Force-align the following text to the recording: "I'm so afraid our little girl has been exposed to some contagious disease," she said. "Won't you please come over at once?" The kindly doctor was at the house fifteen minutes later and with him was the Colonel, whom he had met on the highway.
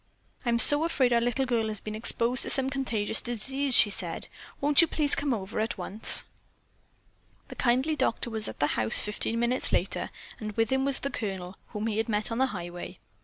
"I'm 0.47 0.57
so 0.57 0.83
afraid 0.83 1.13
our 1.13 1.21
little 1.21 1.45
girl 1.45 1.67
has 1.67 1.79
been 1.79 1.93
exposed 1.93 2.41
to 2.41 2.49
some 2.49 2.71
contagious 2.71 3.21
disease," 3.21 3.75
she 3.75 3.91
said. 3.91 4.29
"Won't 4.59 4.81
you 4.81 4.87
please 4.87 5.13
come 5.13 5.31
over 5.31 5.59
at 5.59 5.77
once?" 5.77 6.23
The 7.49 7.55
kindly 7.55 7.95
doctor 7.95 8.31
was 8.31 8.47
at 8.47 8.59
the 8.59 8.65
house 8.73 8.99
fifteen 8.99 9.39
minutes 9.39 9.71
later 9.71 10.09
and 10.39 10.53
with 10.53 10.71
him 10.71 10.85
was 10.85 11.01
the 11.01 11.11
Colonel, 11.11 11.55
whom 11.67 11.85
he 11.85 11.97
had 11.97 12.09
met 12.09 12.31
on 12.31 12.39
the 12.39 12.47
highway. 12.47 12.97